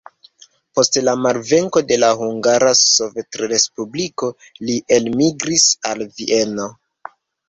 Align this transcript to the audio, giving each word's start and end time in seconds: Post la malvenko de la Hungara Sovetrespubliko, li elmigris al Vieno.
Post 0.77 0.97
la 1.07 1.11
malvenko 1.25 1.83
de 1.91 1.97
la 2.03 2.07
Hungara 2.21 2.71
Sovetrespubliko, 2.79 4.31
li 4.71 4.79
elmigris 4.97 5.67
al 5.91 6.03
Vieno. 6.17 6.67